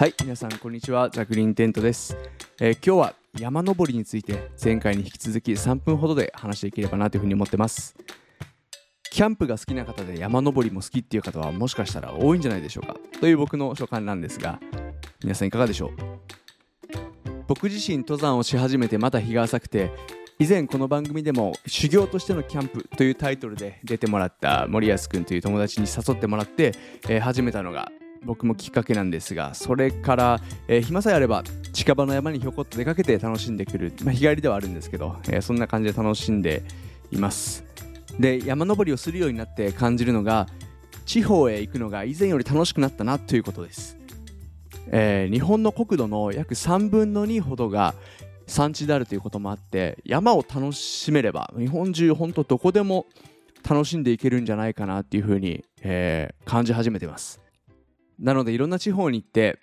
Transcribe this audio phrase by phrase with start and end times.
[0.00, 2.16] はい皆さんこんにちはジャクリンテントです、
[2.58, 7.94] えー今日は山登りについて前回に引き続き3分ほどで話していければなというふうに思ってます。
[9.10, 12.96] キャンプが好きな方で山登りも好きっていう方はもしかしたら多いんじゃないでしょうか。
[13.20, 14.58] という僕の所感なんですが
[15.22, 15.90] 皆さんいかがでしょう？
[17.46, 19.92] 僕自身登山をし始めてまだ日が浅くて
[20.38, 26.72] 以前この番組でも修行としてのキャンプというタイトルで出てもらった森保君という友達に誘ってもらって、
[27.06, 27.92] えー始めたのが
[28.24, 31.42] 僕もきっかけなんですがそれから、えー暇さえあれば
[31.72, 36.62] 近場の山にひょこっと出かけて楽しんでくる、まあ、日帰りではあるんですけど、えーそんな感じで楽しんで
[37.10, 37.64] います。
[38.18, 40.46] で山登りをするようになって感じるのが
[41.06, 43.96] 地方へ行くのが以前より楽しくなったなということです。
[44.88, 47.94] えー日本の国土の約3分の2ほどが
[48.46, 53.06] 山地であるということもあって山を楽しめれば日本中本当どこでも
[53.68, 57.40] 楽しんでいけるんじゃないかなっていうふうに、えー感じ始めてます。
[58.20, 59.58] なのでいろんな地方に行って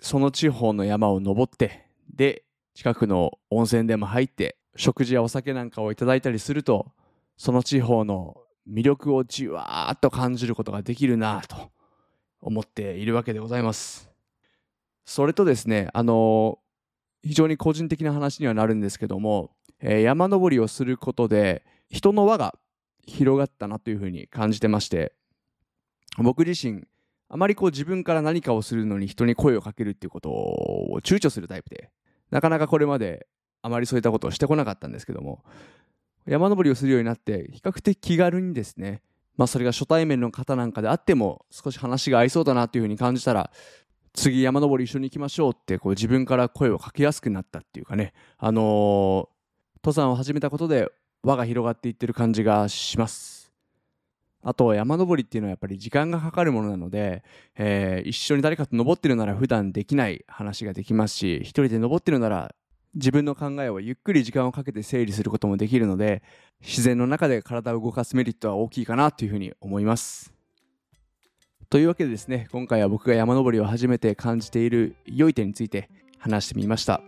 [0.00, 2.44] その地方の山を登ってで
[2.74, 6.92] 近くの温泉でも入って食事やお酒なんかをいただいたりすると
[7.38, 8.36] その地方の
[8.70, 11.70] 魅力をじわーっと感じることができるなと
[12.40, 14.10] 思っているわけでございます。
[15.04, 16.58] それとですね、あの
[17.22, 19.50] 非常に個人的な話にはなるんですけども、
[19.80, 22.58] えー山登りをすることで人の輪が
[23.06, 25.12] 広がったなというふうに感じてまして
[26.18, 26.84] 僕自身
[27.28, 31.90] あまりこう自分から何かをするのに人に声をかけるっていうことを躊躇するタイプで
[32.30, 33.26] なかなかこれまで
[33.62, 35.44] あまりそういったことをしてこなかったんですけども
[36.26, 39.02] 山登りをするようになって比較的気軽にですね
[39.36, 43.50] まあそれが初対面の方なんかであっても少し話が合いそうだなというふうに感じたら
[44.14, 49.36] 次山登り一緒に行きましょうってこう自分から声をかけやすくなったっていうかねあのー
[49.86, 50.88] 登山を始めたことで
[51.22, 53.35] 輪が広がっていってる感じがします。
[54.48, 57.24] あと山登りっていうのはやっぱり時間がかかるものなので、
[57.56, 62.54] えー一緒に誰かと登ってるなら普段できない話ができますし一人で登ってるなら
[62.94, 66.22] 自分の考えをゆっくり時間をかけて整理することもできるので
[66.60, 70.32] 自然の中で体を動かすメリットは大きいかなというふうに思います。
[71.68, 77.00] というわけでですね今回は僕が山登りを初めて感じている良い点について話してみました。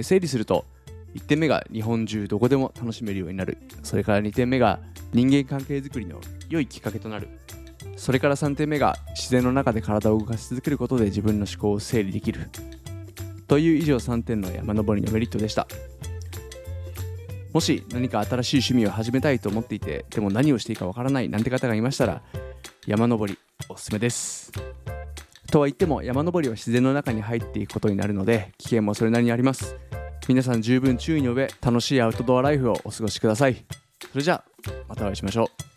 [0.00, 0.64] 整理すると
[1.14, 3.58] 1点目が日本中どこでも楽しめるようになる。
[3.84, 4.80] それから2点目が
[5.12, 7.28] 人間関係づくりの良いきっかけとなる。
[7.96, 12.48] それから3点目が自然の中で体を動かし続けることで自分の思考を整理できる。
[13.46, 15.66] という以上3点の山登りのメリットでした。
[17.52, 22.22] もし何か新しい趣味を始めたいと思っていてでも何をしていいかわからないなんて方がいましたら
[22.86, 24.50] 山登りおすすめです。
[25.50, 29.76] とは言っても山登りは自然の中に入っていくことになるので危険もそれなりにあります。
[30.26, 33.66] 皆さん十分注意の上楽しいアウトドアライフをお過ごしください。
[34.10, 34.51] それじゃあ
[34.88, 35.71] またお会いしましょう。